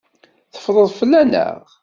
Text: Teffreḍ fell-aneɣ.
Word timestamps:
Teffreḍ 0.53 0.89
fell-aneɣ. 0.99 1.59